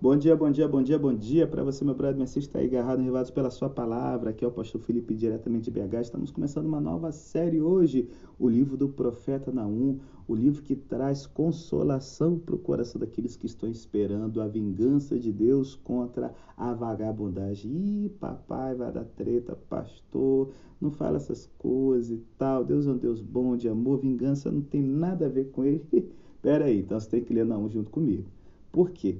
[0.00, 2.66] Bom dia, bom dia, bom dia, bom dia para você, meu brother, me assista aí,
[2.66, 4.30] agarrado, enrivados pela sua palavra.
[4.30, 6.02] Aqui é o pastor Felipe, diretamente de BH.
[6.02, 8.08] Estamos começando uma nova série hoje,
[8.38, 9.98] o livro do profeta Naum,
[10.28, 15.32] o livro que traz consolação para o coração daqueles que estão esperando a vingança de
[15.32, 17.72] Deus contra a vagabundagem.
[17.72, 22.64] Ih, papai, vai dar treta, pastor, não fala essas coisas e tal.
[22.64, 25.84] Deus é um Deus bom, de amor, vingança não tem nada a ver com ele.
[26.40, 28.26] Pera aí, então você tem que ler Naum junto comigo.
[28.70, 29.18] Por quê?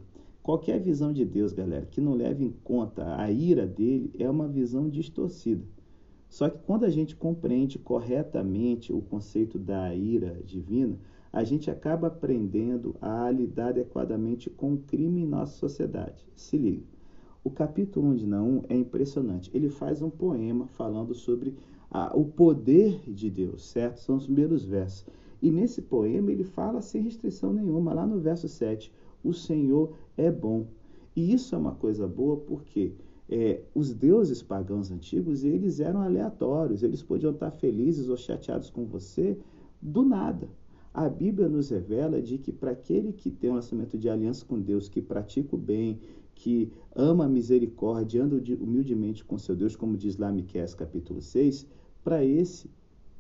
[0.49, 4.49] Qualquer visão de Deus, galera, que não leve em conta a ira dele, é uma
[4.49, 5.63] visão distorcida.
[6.27, 10.99] Só que quando a gente compreende corretamente o conceito da ira divina,
[11.31, 16.27] a gente acaba aprendendo a lidar adequadamente com o crime em nossa sociedade.
[16.35, 16.87] Se liga.
[17.45, 19.51] O capítulo 1 de Naum é impressionante.
[19.53, 21.57] Ele faz um poema falando sobre
[21.91, 24.01] a, o poder de Deus, certo?
[24.01, 25.05] São os primeiros versos.
[25.43, 28.91] E nesse poema ele fala sem restrição nenhuma, lá no verso 7
[29.23, 30.67] o Senhor é bom.
[31.15, 32.93] E isso é uma coisa boa porque
[33.29, 38.85] é, os deuses pagãos antigos eles eram aleatórios, eles podiam estar felizes ou chateados com
[38.85, 39.39] você
[39.81, 40.49] do nada.
[40.95, 44.61] A Bíblia nos revela de que para aquele que tem um relacionamento de aliança com
[44.61, 46.01] Deus, que pratica o bem,
[46.35, 51.67] que ama a misericórdia, anda humildemente com seu Deus, como diz lá Miqueias capítulo 6,
[52.03, 52.71] para esse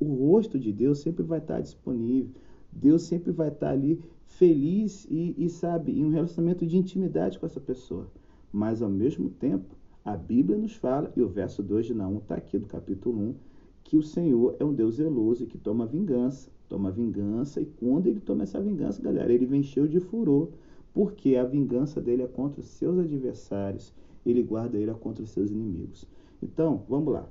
[0.01, 2.31] o rosto de Deus sempre vai estar disponível.
[2.71, 7.47] Deus sempre vai estar ali feliz e, e, sabe, em um relacionamento de intimidade com
[7.47, 8.07] essa pessoa.
[8.53, 12.37] Mas ao mesmo tempo, a Bíblia nos fala, e o verso 2 de Naum está
[12.37, 13.35] aqui do capítulo 1,
[13.83, 16.51] que o Senhor é um Deus zeloso e que toma vingança.
[16.69, 20.51] Toma vingança, e quando ele toma essa vingança, galera, ele vem cheio de furor,
[20.93, 25.51] porque a vingança dele é contra os seus adversários, ele guarda ele contra os seus
[25.51, 26.07] inimigos.
[26.43, 27.29] Então, vamos lá.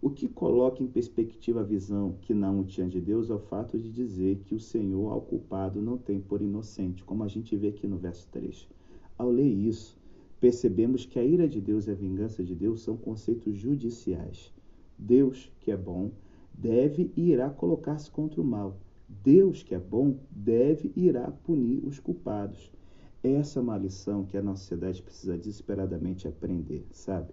[0.00, 3.76] O que coloca em perspectiva a visão que não tinha de Deus é o fato
[3.76, 7.68] de dizer que o Senhor ao culpado não tem por inocente, como a gente vê
[7.68, 8.68] aqui no verso 3.
[9.18, 9.98] Ao ler isso,
[10.38, 14.52] percebemos que a ira de Deus e a vingança de Deus são conceitos judiciais.
[14.96, 16.12] Deus, que é bom,
[16.54, 18.78] deve e irá colocar-se contra o mal.
[19.08, 22.70] Deus, que é bom, deve e irá punir os culpados.
[23.20, 27.32] Essa é uma lição que a nossa sociedade precisa desesperadamente aprender, sabe?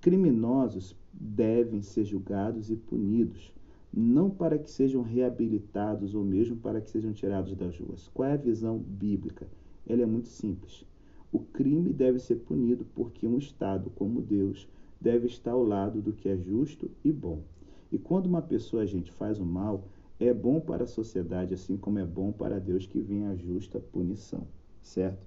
[0.00, 3.52] Criminosos devem ser julgados e punidos,
[3.92, 8.08] não para que sejam reabilitados ou mesmo para que sejam tirados das ruas.
[8.14, 9.48] Qual é a visão bíblica?
[9.86, 10.84] Ela é muito simples.
[11.32, 14.68] O crime deve ser punido porque um Estado como Deus
[15.00, 17.42] deve estar ao lado do que é justo e bom.
[17.90, 19.88] E quando uma pessoa, a gente, faz o mal,
[20.18, 23.80] é bom para a sociedade, assim como é bom para Deus que vem a justa
[23.80, 24.46] punição,
[24.82, 25.26] certo?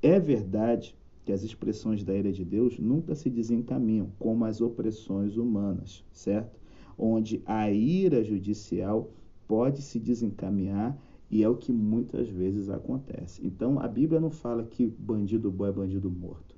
[0.00, 0.96] É verdade
[1.30, 6.58] que as expressões da ira de Deus nunca se desencaminham como as opressões humanas, certo?
[6.98, 9.12] Onde a ira judicial
[9.46, 13.46] pode se desencaminhar e é o que muitas vezes acontece.
[13.46, 16.56] Então a Bíblia não fala que bandido bom é bandido morto.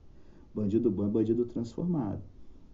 [0.55, 2.23] Bandido bom é bandido transformado.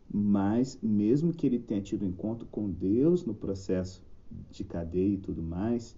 [0.08, 4.04] Mas mesmo que ele tenha tido encontro com Deus no processo
[4.52, 5.96] de cadeia e tudo mais,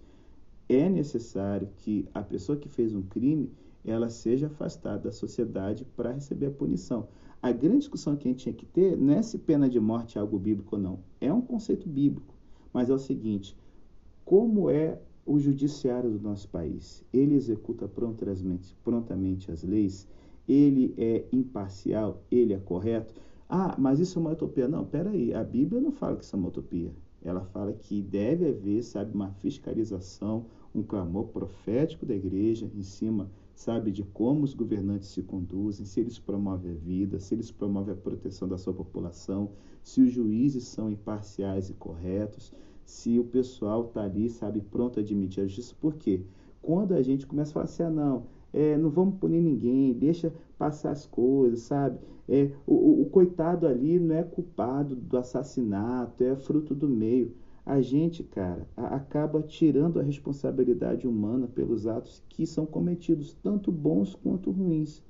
[0.67, 3.51] é necessário que a pessoa que fez um crime
[3.85, 7.09] ela seja afastada da sociedade para receber a punição.
[7.43, 10.19] A grande discussão que a gente tinha que ter não é se pena de morte
[10.19, 11.01] é algo bíblico ou não.
[11.21, 12.35] É um conceito bíblico.
[12.73, 13.57] Mas é o seguinte:
[14.25, 17.03] como é o judiciário do nosso país?
[17.13, 20.07] Ele executa prontamente, prontamente as leis?
[20.47, 22.23] Ele é imparcial?
[22.31, 23.15] Ele é correto?
[23.49, 24.69] Ah, mas isso é uma utopia.
[24.69, 25.33] Não, peraí.
[25.33, 26.93] A Bíblia não fala que isso é uma utopia.
[27.23, 33.31] Ela fala que deve haver, sabe, uma fiscalização, um clamor profético da igreja em cima
[33.61, 37.93] sabe, de como os governantes se conduzem, se eles promovem a vida, se eles promovem
[37.93, 39.51] a proteção da sua população,
[39.83, 42.55] se os juízes são imparciais e corretos,
[42.87, 45.75] se o pessoal está ali, sabe, pronto a admitir a justiça.
[45.79, 46.23] Por quê?
[46.63, 50.33] Quando a gente começa a falar assim, ah, não, é, não vamos punir ninguém, deixa
[50.57, 51.99] passar as coisas, sabe?
[52.27, 57.35] É, o, o, o coitado ali não é culpado do assassinato, é fruto do meio
[57.71, 64.13] a gente, cara, acaba tirando a responsabilidade humana pelos atos que são cometidos, tanto bons
[64.13, 65.05] quanto ruins.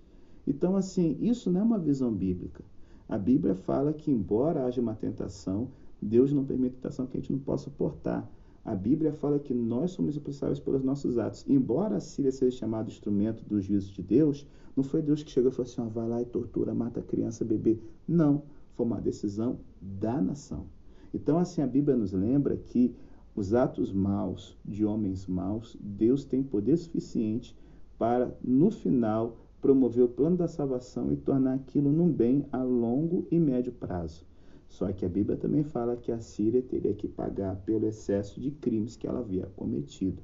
[0.46, 2.62] Então, assim, isso não é uma visão bíblica.
[3.08, 5.68] A Bíblia fala que, embora haja uma tentação,
[6.02, 8.30] Deus não permite tentação que a gente não possa suportar.
[8.62, 11.46] A Bíblia fala que nós somos responsáveis pelos nossos atos.
[11.48, 14.46] Embora a Síria seja chamada instrumento do juízo de Deus,
[14.76, 17.78] não foi Deus que chegou e falou assim: vai lá e tortura, mata criança, bebê.
[18.06, 18.42] Não,
[18.74, 20.66] foi uma decisão da nação.
[21.12, 22.94] Então, assim, a Bíblia nos lembra que
[23.34, 27.56] os atos maus de homens maus, Deus tem poder suficiente
[27.98, 33.26] para, no final, promover o plano da salvação e tornar aquilo num bem a longo
[33.30, 34.26] e médio prazo.
[34.68, 38.50] Só que a Bíblia também fala que a Síria teria que pagar pelo excesso de
[38.52, 40.22] crimes que ela havia cometido.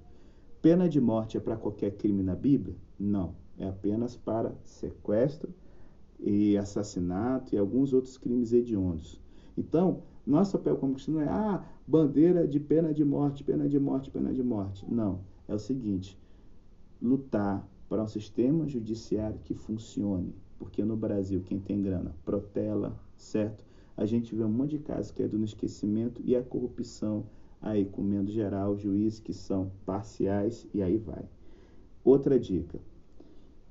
[0.62, 2.76] Pena de morte é para qualquer crime na Bíblia?
[2.98, 3.34] Não.
[3.58, 5.52] é apenas para sequestro
[6.18, 9.20] e assassinato e alguns outros crimes hediondos.
[9.56, 13.78] Então, nosso papel como cristão não é, ah, bandeira de pena de morte, pena de
[13.78, 14.84] morte, pena de morte.
[14.92, 15.20] Não.
[15.46, 16.18] É o seguinte:
[17.00, 20.34] lutar para um sistema judiciário que funcione.
[20.58, 23.64] Porque no Brasil, quem tem grana protela, certo?
[23.96, 27.26] A gente vê um monte de casos que é do esquecimento e a corrupção
[27.60, 31.24] aí comendo geral, juízes que são parciais e aí vai.
[32.04, 32.80] Outra dica: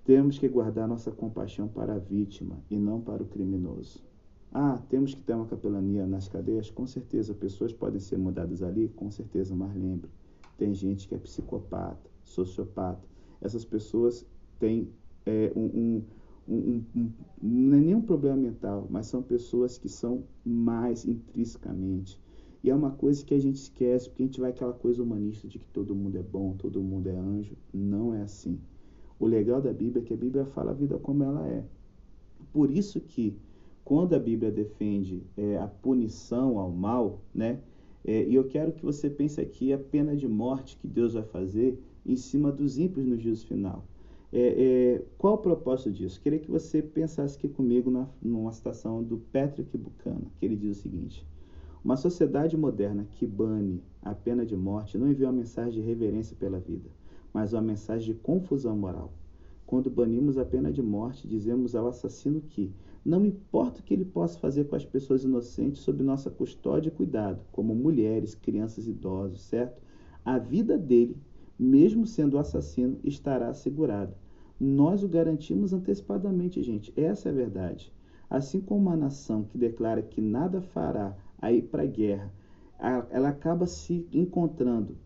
[0.06, 4.04] temos que guardar nossa compaixão para a vítima e não para o criminoso.
[4.51, 6.69] Ah, temos que ter uma capelania nas cadeias?
[6.69, 10.09] Com certeza, pessoas podem ser mudadas ali, com certeza, mas lembre,
[10.57, 13.06] tem gente que é psicopata, sociopata.
[13.42, 14.25] Essas pessoas
[14.59, 14.89] têm
[15.25, 16.03] é, um, um,
[16.47, 17.12] um, um,
[17.42, 22.19] não é nenhum problema mental, mas são pessoas que são mais intrinsecamente.
[22.63, 25.47] E é uma coisa que a gente esquece, porque a gente vai aquela coisa humanista
[25.47, 27.56] de que todo mundo é bom, todo mundo é anjo.
[27.71, 28.59] Não é assim.
[29.19, 31.63] O legal da Bíblia é que a Bíblia fala a vida como ela é.
[32.51, 33.38] Por isso que
[33.85, 37.59] quando a Bíblia defende é, a punição ao mal, né?
[38.03, 41.23] É, e eu quero que você pense aqui a pena de morte que Deus vai
[41.23, 43.85] fazer em cima dos ímpios no juízo final.
[44.33, 46.19] É, é, qual o propósito disso?
[46.19, 50.79] Queria que você pensasse aqui comigo na, numa citação do Patrick Buchanan, que ele diz
[50.79, 51.25] o seguinte:
[51.83, 56.35] Uma sociedade moderna que bane a pena de morte não envia uma mensagem de reverência
[56.35, 56.89] pela vida,
[57.31, 59.13] mas uma mensagem de confusão moral.
[59.65, 62.71] Quando banimos a pena de morte, dizemos ao assassino que,
[63.03, 66.91] não importa o que ele possa fazer com as pessoas inocentes sob nossa custódia e
[66.91, 69.81] cuidado, como mulheres, crianças idosos, certo?
[70.23, 71.17] A vida dele,
[71.57, 74.15] mesmo sendo assassino, estará assegurada.
[74.59, 76.94] Nós o garantimos antecipadamente, gente.
[76.95, 77.91] Essa é a verdade.
[78.29, 82.31] Assim como uma nação que declara que nada fará a ir para a guerra,
[83.09, 84.97] ela acaba se encontrando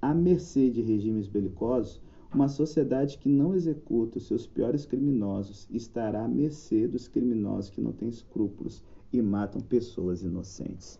[0.00, 2.00] à mercê de regimes belicosos,
[2.34, 7.80] uma sociedade que não executa os seus piores criminosos estará à mercê dos criminosos que
[7.80, 8.82] não têm escrúpulos
[9.12, 10.98] e matam pessoas inocentes.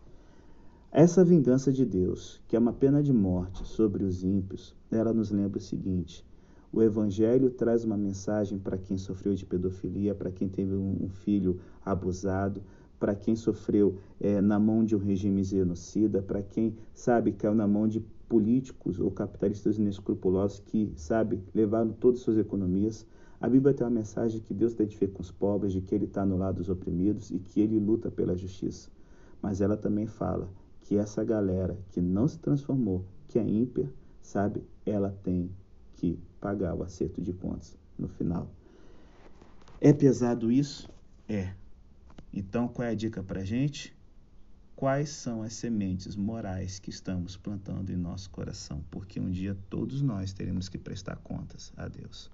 [0.93, 5.33] Essa vingança de Deus, que é uma pena de morte sobre os ímpios, ela nos
[5.33, 6.25] lembra o seguinte:
[6.73, 11.59] o Evangelho traz uma mensagem para quem sofreu de pedofilia, para quem teve um filho
[11.85, 12.63] abusado,
[12.99, 17.67] para quem sofreu é, na mão de um regime genocida, para quem sabe caiu na
[17.67, 23.07] mão de políticos ou capitalistas inescrupulosos que, sabe, levaram todas as suas economias.
[23.41, 26.25] A Bíblia tem uma mensagem que Deus identifica com os pobres, de que Ele está
[26.25, 28.91] no lado dos oprimidos e que Ele luta pela justiça.
[29.43, 30.49] Mas ela também fala
[30.81, 35.51] que essa galera que não se transformou, que é ímpia, sabe, ela tem
[35.95, 38.49] que pagar o acerto de contas no final.
[39.81, 40.89] É pesado isso?
[41.29, 41.53] É.
[42.33, 43.95] Então, qual é a dica para gente?
[44.77, 50.03] Quais são as sementes morais que estamos plantando em nosso coração, porque um dia todos
[50.03, 52.31] nós teremos que prestar contas a Deus.